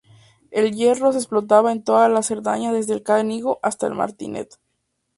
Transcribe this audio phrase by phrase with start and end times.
[0.49, 4.55] El hierro se explotaba en toda la Cerdaña desde el Canigó hasta Martinet.